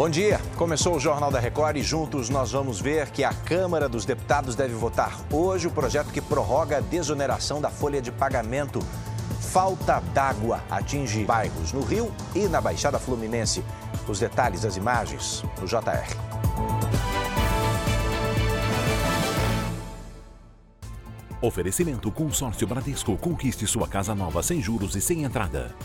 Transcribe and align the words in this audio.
Bom 0.00 0.08
dia. 0.08 0.40
Começou 0.56 0.96
o 0.96 0.98
Jornal 0.98 1.30
da 1.30 1.38
Record 1.38 1.76
e 1.76 1.82
juntos 1.82 2.30
nós 2.30 2.52
vamos 2.52 2.80
ver 2.80 3.10
que 3.10 3.22
a 3.22 3.34
Câmara 3.34 3.86
dos 3.86 4.06
Deputados 4.06 4.56
deve 4.56 4.72
votar 4.72 5.14
hoje 5.30 5.66
o 5.66 5.70
projeto 5.70 6.10
que 6.10 6.22
prorroga 6.22 6.78
a 6.78 6.80
desoneração 6.80 7.60
da 7.60 7.68
folha 7.68 8.00
de 8.00 8.10
pagamento. 8.10 8.80
Falta 9.52 10.00
d'água 10.14 10.62
atinge 10.70 11.22
bairros 11.24 11.74
no 11.74 11.82
Rio 11.82 12.10
e 12.34 12.48
na 12.48 12.62
Baixada 12.62 12.98
Fluminense. 12.98 13.62
Os 14.08 14.18
detalhes 14.18 14.62
das 14.62 14.78
imagens 14.78 15.44
no 15.60 15.66
JR. 15.66 16.16
Oferecimento 21.42 22.10
Consórcio 22.10 22.66
Bradesco. 22.66 23.18
Conquiste 23.18 23.66
sua 23.66 23.86
casa 23.86 24.14
nova 24.14 24.42
sem 24.42 24.62
juros 24.62 24.96
e 24.96 25.00
sem 25.02 25.24
entrada. 25.24 25.76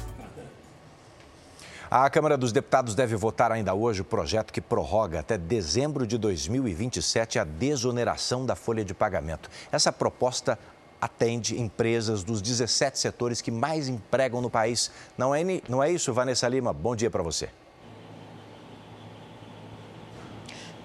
A 1.89 2.09
Câmara 2.09 2.35
dos 2.35 2.51
Deputados 2.51 2.95
deve 2.95 3.15
votar 3.15 3.51
ainda 3.51 3.73
hoje 3.75 4.01
o 4.01 4.05
projeto 4.05 4.51
que 4.51 4.59
prorroga 4.59 5.19
até 5.19 5.37
dezembro 5.37 6.07
de 6.07 6.17
2027 6.17 7.37
a 7.37 7.43
desoneração 7.43 8.43
da 8.43 8.55
folha 8.55 8.83
de 8.83 8.93
pagamento. 8.93 9.51
Essa 9.71 9.93
proposta 9.93 10.57
atende 10.99 11.61
empresas 11.61 12.23
dos 12.23 12.41
17 12.41 12.97
setores 12.97 13.39
que 13.39 13.51
mais 13.51 13.87
empregam 13.87 14.41
no 14.41 14.49
país. 14.49 14.89
Não 15.15 15.35
é, 15.35 15.43
não 15.69 15.83
é 15.83 15.91
isso, 15.91 16.11
Vanessa 16.11 16.47
Lima? 16.47 16.73
Bom 16.73 16.95
dia 16.95 17.11
para 17.11 17.21
você. 17.21 17.49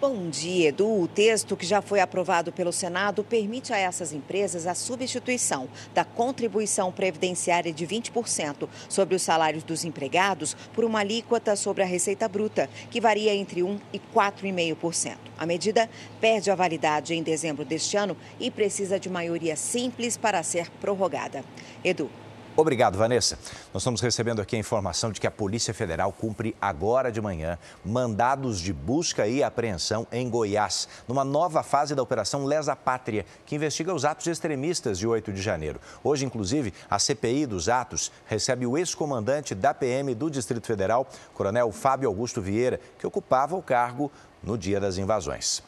Bom 0.01 0.31
dia, 0.31 0.71
Edu. 0.71 1.03
O 1.03 1.07
texto 1.07 1.55
que 1.55 1.67
já 1.67 1.83
foi 1.83 2.01
aprovado 2.01 2.51
pelo 2.51 2.73
Senado 2.73 3.23
permite 3.23 3.71
a 3.71 3.77
essas 3.77 4.15
empresas 4.15 4.67
a 4.67 4.75
substituição 4.75 5.69
da 5.93 6.07
contribuição 6.07 6.91
previdenciária 6.91 7.71
de 7.71 7.87
20% 7.87 8.67
sobre 8.89 9.15
os 9.15 9.21
salários 9.21 9.63
dos 9.63 9.85
empregados 9.85 10.57
por 10.73 10.87
uma 10.87 11.01
alíquota 11.01 11.55
sobre 11.55 11.83
a 11.83 11.87
receita 11.87 12.27
bruta, 12.27 12.71
que 12.91 12.99
varia 12.99 13.35
entre 13.35 13.61
1% 13.61 13.79
e 13.93 13.99
4,5%. 13.99 15.19
A 15.37 15.45
medida 15.45 15.91
perde 16.19 16.51
a 16.51 16.55
validade 16.55 17.13
em 17.13 17.23
dezembro 17.23 17.63
deste 17.63 17.99
ano 17.99 18.17
e 18.41 18.51
precisa 18.51 18.99
de 18.99 19.11
maioria 19.11 19.55
simples 19.55 20.17
para 20.17 20.43
ser 20.43 20.71
prorrogada. 20.81 21.45
Edu. 21.85 22.11
Obrigado, 22.57 22.99
Vanessa. 22.99 23.39
Nós 23.73 23.83
estamos 23.83 24.01
recebendo 24.01 24.43
aqui 24.43 24.57
a 24.57 24.59
informação 24.59 25.13
de 25.13 25.21
que 25.21 25.27
a 25.27 25.31
Polícia 25.31 25.73
Federal 25.73 26.13
cumpre 26.13 26.55
agora 26.61 27.11
de 27.11 27.21
manhã 27.21 27.57
mandados 27.85 28.61
de 28.61 28.73
busca 28.73 29.27
e 29.27 29.43
apreensão 29.43 30.05
em 30.11 30.29
Goiás, 30.29 30.89
numa 31.07 31.25
nova 31.25 31.63
fase 31.63 31.95
da 31.95 32.03
Operação 32.03 32.45
Lesa 32.45 32.75
Pátria, 32.75 33.25
que 33.47 33.55
investiga 33.55 33.95
os 33.95 34.05
atos 34.05 34.27
extremistas 34.27 34.99
de 34.99 35.07
8 35.07 35.33
de 35.33 35.41
janeiro. 35.41 35.81
Hoje, 36.03 36.27
inclusive, 36.27 36.75
a 36.91 36.99
CPI 36.99 37.47
dos 37.47 37.69
atos 37.69 38.11
recebe 38.27 38.67
o 38.67 38.77
ex-comandante 38.77 39.55
da 39.55 39.73
PM 39.73 40.13
do 40.13 40.29
Distrito 40.29 40.67
Federal, 40.67 41.07
Coronel 41.33 41.71
Fábio 41.71 42.09
Augusto 42.09 42.43
Vieira, 42.43 42.81
que 42.99 43.07
ocupava 43.07 43.57
o 43.57 43.63
cargo 43.63 44.11
no 44.43 44.59
dia 44.59 44.81
das 44.81 44.99
invasões. 44.99 45.63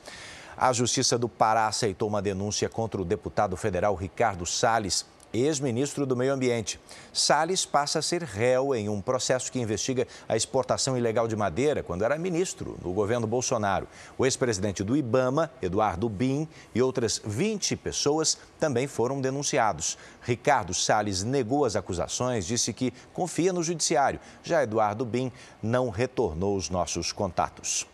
A 0.57 0.73
Justiça 0.73 1.17
do 1.17 1.29
Pará 1.29 1.67
aceitou 1.67 2.09
uma 2.09 2.21
denúncia 2.21 2.69
contra 2.69 3.01
o 3.01 3.05
deputado 3.05 3.57
federal 3.57 3.95
Ricardo 3.95 4.45
Salles 4.45 5.07
ex-ministro 5.33 6.05
do 6.05 6.17
Meio 6.17 6.33
Ambiente. 6.33 6.79
Salles 7.13 7.65
passa 7.65 7.99
a 7.99 8.03
ser 8.03 8.23
réu 8.23 8.75
em 8.75 8.89
um 8.89 9.01
processo 9.01 9.51
que 9.51 9.59
investiga 9.61 10.07
a 10.29 10.37
exportação 10.37 10.97
ilegal 10.97 11.27
de 11.27 11.37
madeira 11.37 11.83
quando 11.83 12.05
era 12.05 12.19
ministro 12.19 12.79
no 12.83 12.93
governo 12.93 13.27
Bolsonaro. 13.27 13.89
O 14.19 14.27
ex-presidente 14.27 14.83
do 14.83 14.97
Ibama, 14.97 15.51
Eduardo 15.61 16.09
Bin, 16.09 16.49
e 16.75 16.83
outras 16.83 17.21
20 17.25 17.77
pessoas 17.77 18.39
também 18.59 18.87
foram 18.87 19.21
denunciados. 19.21 19.99
Ricardo 20.23 20.75
Salles 20.75 21.23
negou 21.23 21.65
as 21.65 21.77
acusações, 21.77 22.47
disse 22.47 22.73
que 22.73 22.93
confia 23.13 23.53
no 23.53 23.63
judiciário. 23.63 24.21
Já 24.43 24.63
Eduardo 24.63 25.05
Bin 25.05 25.33
não 25.63 25.91
retornou 25.91 26.57
os 26.57 26.71
nossos 26.71 27.13
contatos. 27.13 27.87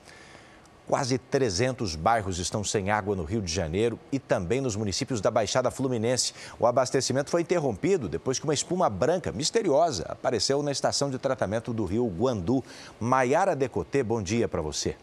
Quase 0.88 1.18
300 1.18 1.94
bairros 1.96 2.38
estão 2.38 2.64
sem 2.64 2.90
água 2.90 3.14
no 3.14 3.22
Rio 3.22 3.42
de 3.42 3.52
Janeiro 3.52 4.00
e 4.10 4.18
também 4.18 4.58
nos 4.58 4.74
municípios 4.74 5.20
da 5.20 5.30
Baixada 5.30 5.70
Fluminense. 5.70 6.32
O 6.58 6.66
abastecimento 6.66 7.28
foi 7.28 7.42
interrompido 7.42 8.08
depois 8.08 8.38
que 8.38 8.44
uma 8.44 8.54
espuma 8.54 8.88
branca 8.88 9.30
misteriosa 9.30 10.06
apareceu 10.08 10.62
na 10.62 10.72
estação 10.72 11.10
de 11.10 11.18
tratamento 11.18 11.74
do 11.74 11.84
Rio 11.84 12.06
Guandu. 12.06 12.64
Maiara 12.98 13.54
Decotê, 13.54 14.02
bom 14.02 14.22
dia 14.22 14.48
para 14.48 14.62
você. 14.62 14.96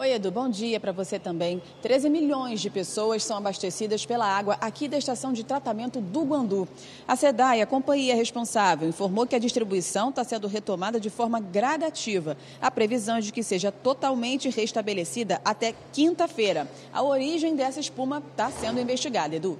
Oi, 0.00 0.12
Edu, 0.12 0.30
bom 0.30 0.48
dia 0.48 0.78
para 0.78 0.92
você 0.92 1.18
também. 1.18 1.60
13 1.82 2.08
milhões 2.08 2.60
de 2.60 2.70
pessoas 2.70 3.24
são 3.24 3.36
abastecidas 3.36 4.06
pela 4.06 4.24
água 4.24 4.56
aqui 4.60 4.86
da 4.86 4.96
estação 4.96 5.32
de 5.32 5.42
tratamento 5.42 6.00
do 6.00 6.22
Guandu. 6.22 6.68
A 7.08 7.16
SEDAI, 7.16 7.62
a 7.62 7.66
companhia 7.66 8.14
responsável, 8.14 8.88
informou 8.88 9.26
que 9.26 9.34
a 9.34 9.40
distribuição 9.40 10.10
está 10.10 10.22
sendo 10.22 10.46
retomada 10.46 11.00
de 11.00 11.10
forma 11.10 11.40
gradativa. 11.40 12.36
A 12.62 12.70
previsão 12.70 13.16
é 13.16 13.20
de 13.20 13.32
que 13.32 13.42
seja 13.42 13.72
totalmente 13.72 14.48
restabelecida 14.50 15.40
até 15.44 15.74
quinta-feira. 15.92 16.70
A 16.92 17.02
origem 17.02 17.56
dessa 17.56 17.80
espuma 17.80 18.22
está 18.30 18.52
sendo 18.52 18.80
investigada, 18.80 19.34
Edu. 19.34 19.58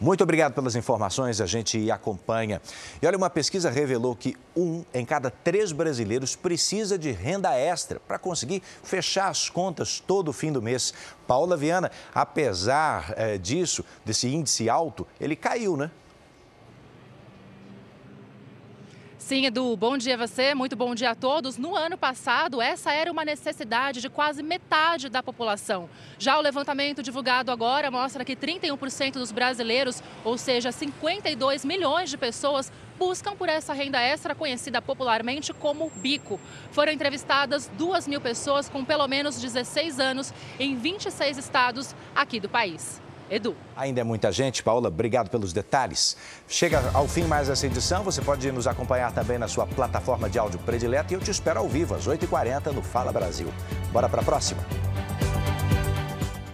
Muito 0.00 0.22
obrigado 0.22 0.52
pelas 0.52 0.76
informações, 0.76 1.40
a 1.40 1.46
gente 1.46 1.90
acompanha. 1.90 2.60
E 3.00 3.06
olha, 3.06 3.16
uma 3.16 3.30
pesquisa 3.30 3.70
revelou 3.70 4.14
que 4.14 4.36
um 4.56 4.84
em 4.92 5.04
cada 5.04 5.30
três 5.30 5.72
brasileiros 5.72 6.36
precisa 6.36 6.98
de 6.98 7.10
renda 7.10 7.54
extra 7.54 8.00
para 8.00 8.18
conseguir 8.18 8.62
fechar 8.82 9.28
as 9.28 9.48
contas 9.48 10.00
todo 10.00 10.32
fim 10.32 10.52
do 10.52 10.62
mês. 10.62 10.92
Paula 11.26 11.56
Viana, 11.56 11.90
apesar 12.14 13.14
é, 13.16 13.38
disso, 13.38 13.84
desse 14.04 14.28
índice 14.28 14.68
alto, 14.68 15.06
ele 15.20 15.36
caiu, 15.36 15.76
né? 15.76 15.90
Sim, 19.26 19.44
Edu, 19.44 19.76
bom 19.76 19.98
dia 19.98 20.14
a 20.14 20.16
você, 20.16 20.54
muito 20.54 20.76
bom 20.76 20.94
dia 20.94 21.10
a 21.10 21.14
todos. 21.16 21.58
No 21.58 21.74
ano 21.74 21.98
passado, 21.98 22.62
essa 22.62 22.92
era 22.92 23.10
uma 23.10 23.24
necessidade 23.24 24.00
de 24.00 24.08
quase 24.08 24.40
metade 24.40 25.08
da 25.08 25.20
população. 25.20 25.90
Já 26.16 26.38
o 26.38 26.40
levantamento 26.40 27.02
divulgado 27.02 27.50
agora 27.50 27.90
mostra 27.90 28.24
que 28.24 28.36
31% 28.36 29.14
dos 29.14 29.32
brasileiros, 29.32 30.00
ou 30.24 30.38
seja, 30.38 30.70
52 30.70 31.64
milhões 31.64 32.08
de 32.08 32.16
pessoas, 32.16 32.70
buscam 32.96 33.34
por 33.34 33.48
essa 33.48 33.72
renda 33.72 34.00
extra 34.00 34.32
conhecida 34.32 34.80
popularmente 34.80 35.52
como 35.52 35.90
bico. 35.96 36.38
Foram 36.70 36.92
entrevistadas 36.92 37.68
2 37.76 38.06
mil 38.06 38.20
pessoas 38.20 38.68
com 38.68 38.84
pelo 38.84 39.08
menos 39.08 39.40
16 39.40 39.98
anos 39.98 40.32
em 40.56 40.76
26 40.76 41.36
estados 41.36 41.96
aqui 42.14 42.38
do 42.38 42.48
país. 42.48 43.02
Edu. 43.30 43.56
Ainda 43.76 44.00
é 44.00 44.04
muita 44.04 44.30
gente, 44.30 44.62
Paula, 44.62 44.88
obrigado 44.88 45.28
pelos 45.28 45.52
detalhes. 45.52 46.16
Chega 46.48 46.90
ao 46.94 47.08
fim 47.08 47.24
mais 47.24 47.48
essa 47.48 47.66
edição, 47.66 48.02
você 48.02 48.22
pode 48.22 48.50
nos 48.52 48.66
acompanhar 48.66 49.12
também 49.12 49.38
na 49.38 49.48
sua 49.48 49.66
plataforma 49.66 50.28
de 50.28 50.38
áudio 50.38 50.58
predileta 50.60 51.12
e 51.12 51.16
eu 51.16 51.20
te 51.20 51.30
espero 51.30 51.60
ao 51.60 51.68
vivo 51.68 51.94
às 51.94 52.06
8h40 52.06 52.72
no 52.72 52.82
Fala 52.82 53.12
Brasil. 53.12 53.48
Bora 53.92 54.08
para 54.08 54.20
a 54.20 54.24
próxima? 54.24 54.62